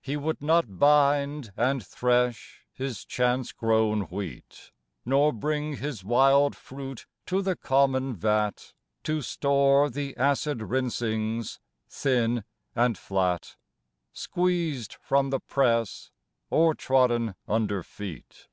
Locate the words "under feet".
17.46-18.48